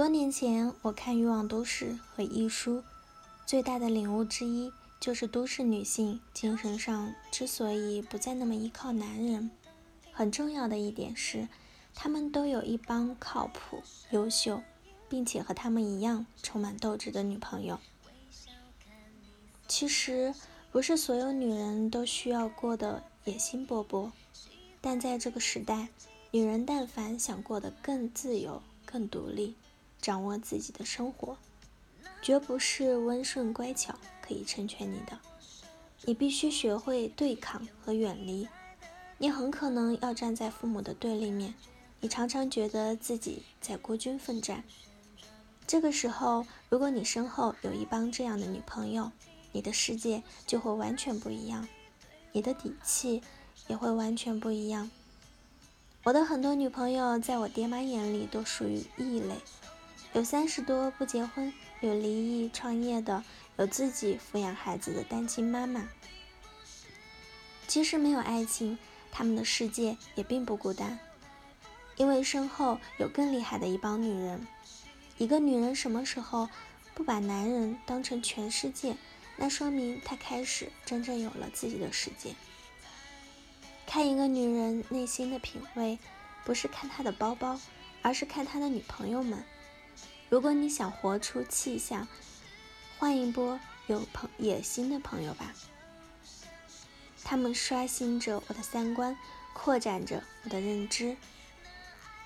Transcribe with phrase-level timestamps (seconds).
[0.00, 2.78] 多年前，我看《欲望都市》和《一书》，
[3.44, 9.50] 最大的领悟之一就是都市女性精神上之所以不再那么依靠男人，
[10.10, 11.48] 很重要的一点是，
[11.94, 14.62] 她们都有一帮靠谱、优秀，
[15.10, 17.78] 并且和她们一样充满斗志的女朋友。
[19.68, 20.34] 其实，
[20.72, 24.10] 不是所有女人都需要过得野心勃勃，
[24.80, 25.88] 但在这个时代，
[26.30, 29.56] 女人但凡想过得更自由、更独立。
[30.00, 31.36] 掌握自己的生活，
[32.22, 35.18] 绝不是温顺乖巧可以成全你的。
[36.04, 38.48] 你必须学会对抗和远离。
[39.18, 41.54] 你很可能要站在父母的对立面。
[42.00, 44.64] 你常常觉得自己在孤军奋战。
[45.66, 49.12] 这个时候，如果你身后有一帮这样的女朋友，
[49.52, 51.68] 你的世界就会完全不一样，
[52.32, 53.22] 你的底气
[53.68, 54.90] 也会完全不一样。
[56.04, 59.34] 我的很多女朋友，在我爹妈眼里都属于异类。
[60.12, 63.22] 有三十多不结婚，有离异创业的，
[63.56, 65.88] 有自己抚养孩子的单亲妈妈。
[67.68, 68.76] 即使没有爱情，
[69.12, 70.98] 他们的世界也并不孤单，
[71.96, 74.48] 因为身后有更厉害的一帮女人。
[75.16, 76.48] 一个女人什么时候
[76.92, 78.96] 不把男人当成全世界，
[79.36, 82.34] 那说明她开始真正有了自己的世界。
[83.86, 86.00] 看一个女人内心的品味，
[86.44, 87.60] 不是看她的包包，
[88.02, 89.44] 而是看她的女朋友们。
[90.30, 92.06] 如果你想活出气象，
[93.00, 95.52] 换一波有朋野心的朋友吧。
[97.24, 99.18] 他们刷新着我的三观，
[99.52, 101.16] 扩展着我的认知。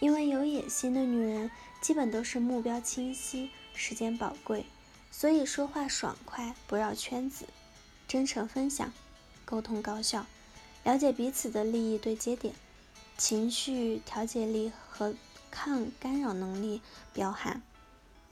[0.00, 1.48] 因为有野心的女人，
[1.80, 4.66] 基本都是目标清晰，时间宝贵，
[5.12, 7.46] 所以说话爽快，不绕圈子，
[8.08, 8.92] 真诚分享，
[9.44, 10.26] 沟通高效，
[10.82, 12.52] 了解彼此的利益对接点，
[13.16, 15.14] 情绪调节力和
[15.52, 16.80] 抗干扰能力
[17.12, 17.62] 彪悍。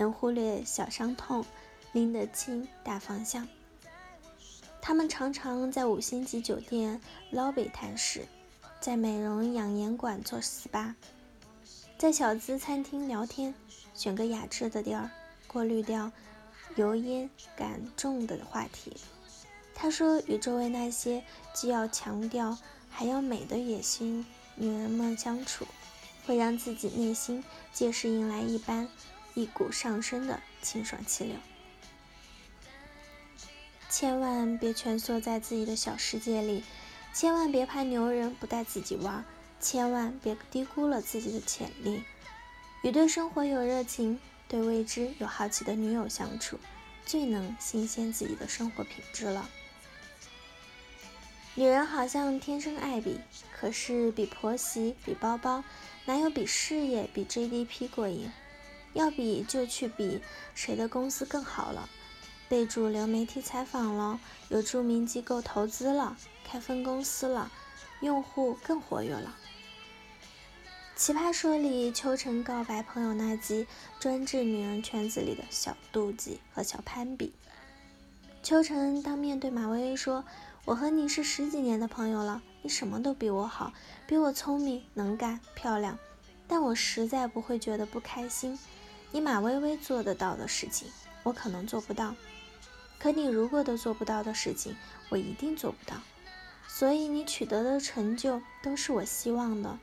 [0.01, 1.45] 能忽略小伤痛，
[1.93, 3.47] 拎得清大方向。
[4.81, 6.99] 他们常常在五星级酒店
[7.31, 8.27] lobby 谈事，
[8.81, 10.95] 在美容养颜馆做 SPA，
[11.99, 13.55] 在小资餐厅聊天，
[13.95, 15.11] 选个雅致的地儿，
[15.47, 16.11] 过滤掉
[16.77, 18.97] 油烟感重的话题。
[19.75, 21.23] 他说：“与周围那些
[21.53, 22.57] 既要强调
[22.89, 24.25] 还要美的野心
[24.55, 25.67] 女人们相处，
[26.27, 28.89] 会让自己内心届时迎来一般。”
[29.35, 31.37] 一股上升的清爽气流，
[33.89, 36.65] 千万别蜷缩在自己的小世界里，
[37.13, 39.25] 千万别怕牛人不带自己玩，
[39.61, 42.03] 千万别低估了自己的潜力。
[42.83, 44.19] 与对生活有热情、
[44.49, 46.59] 对未知有好奇的女友相处，
[47.05, 49.49] 最能新鲜自己的生活品质了。
[51.55, 53.21] 女人好像天生爱比，
[53.53, 55.63] 可是比婆媳、比包包，
[56.07, 58.31] 哪有比事业、比 GDP 过瘾？
[58.93, 60.21] 要比就去比
[60.55, 61.89] 谁的公司更好了，
[62.49, 64.19] 被主流媒体采访了，
[64.49, 67.51] 有著名机构投资了，开分公司了，
[68.01, 69.37] 用户更活跃了。
[70.97, 73.67] 奇葩说里秋晨告白朋友那集，
[73.99, 77.33] 专治女人圈子里的小妒忌和小攀比。
[78.43, 80.25] 秋晨当面对马薇薇说
[80.67, 83.73] ：“我和你是十几年的朋友了，你什么都比我好，
[84.07, 85.99] 比我聪明、能干、漂亮，
[86.49, 88.59] 但我实在不会觉得不开心。”
[89.13, 90.89] 你马薇薇做得到的事情，
[91.23, 92.15] 我可能做不到；
[92.99, 94.77] 可你如果都做不到的事情，
[95.09, 95.97] 我一定做不到。
[96.69, 99.79] 所以你取得的成就都是我希望的。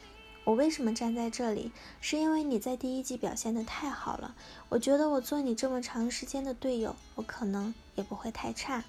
[0.46, 1.74] 我为什么站在这里？
[2.00, 4.34] 是因为你在第一季表现得太好了。
[4.70, 8.86] 我觉得我做你这么长时间的队友，我可能也不会太差。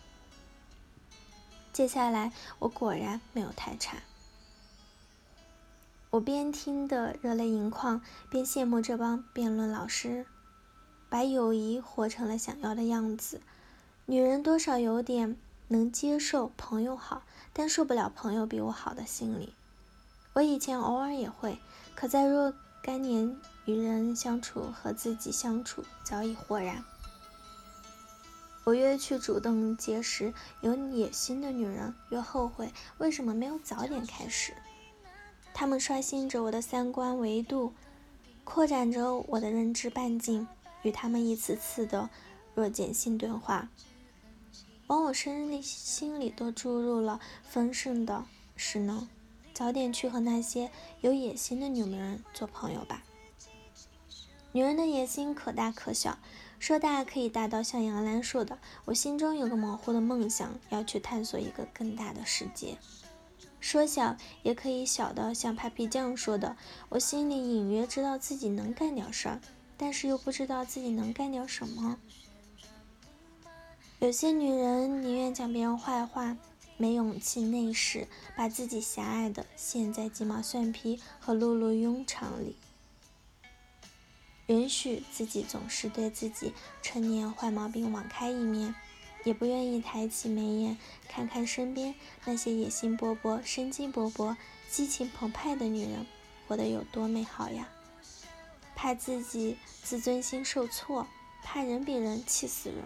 [1.72, 3.96] 接下来我果然没有太差。
[6.10, 10.24] 我边听得热泪盈眶，边羡慕这帮辩论老师，
[11.10, 13.42] 把友谊活成了想要的样子。
[14.06, 15.36] 女人多少有点
[15.68, 19.52] 能接受朋友好，但受不了朋友比我好的心理。
[20.32, 21.58] 我以前偶尔也会，
[21.94, 26.82] 可在若干年与人相处和自己相处早已豁然。
[28.64, 30.32] 我越去主动结识
[30.62, 34.54] 有野心的女人，越后悔为什么没有早点开始。
[35.58, 37.72] 他们刷新着我的三观维度，
[38.44, 40.46] 扩展着我的认知半径。
[40.82, 42.08] 与他们一次次的
[42.54, 43.68] 弱碱性对话，
[44.86, 48.24] 往我身里心里都注入了丰盛的
[48.54, 49.08] 势能。
[49.52, 50.70] 早点去和那些
[51.00, 53.02] 有野心的女人做朋友吧。
[54.52, 56.20] 女人的野心可大可小，
[56.60, 62.78] 说大可以大到像杨澜说的：“我心中有个模糊的梦想，要去探索一个更大的世界。”
[63.60, 66.56] 说小也可以小到像 Papi 酱说的，
[66.88, 69.40] 我心里隐约知道自己能干点事儿，
[69.76, 71.98] 但是又不知道自己能干点什么。
[73.98, 76.36] 有些女人宁愿讲别人坏话，
[76.76, 78.06] 没勇气内视，
[78.36, 82.54] 把自己狭隘的陷在鸡毛蒜皮和碌碌庸常里，
[84.46, 88.72] 允许自己总是对自己陈年坏毛病网开一面，
[89.24, 90.78] 也不愿意抬起眉眼
[91.08, 91.94] 看看身边
[92.24, 94.36] 那些野心勃勃、生机勃勃、
[94.70, 96.06] 激情澎湃的女人
[96.46, 97.68] 活得有多美好呀！
[98.74, 101.06] 怕自己自尊心受挫，
[101.42, 102.84] 怕人比人气死人。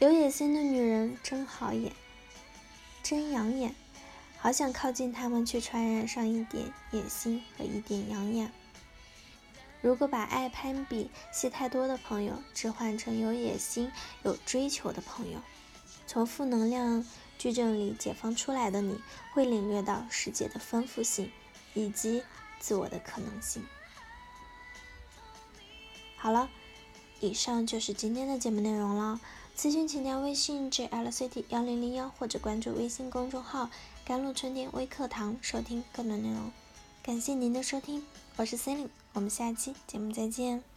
[0.00, 1.92] 有野心的女人真好眼，
[3.02, 3.74] 真养眼，
[4.38, 8.50] 好想靠近她们，去传染上一点野心和一点养眼。
[9.82, 13.90] 如果把爱攀比、戏太多的朋友置换成有野心、
[14.22, 15.38] 有追求的朋友，
[16.06, 17.04] 从负能量
[17.38, 19.00] 矩阵里解放出来的你，
[19.32, 21.30] 会领略到世界的丰富性
[21.72, 22.22] 以及
[22.58, 23.64] 自我的可能性。
[26.16, 26.50] 好了，
[27.20, 29.18] 以上就是今天的节目内容了。
[29.56, 33.68] 咨询请加微信 jlct 幺零零幺或者关注微信公众号
[34.04, 36.50] “甘露春天微课堂”收听更多内容。
[37.02, 38.06] 感谢您的收听，
[38.36, 40.69] 我是 c e l i n e 我们下期节目再见。